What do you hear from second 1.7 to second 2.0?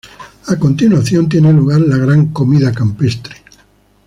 la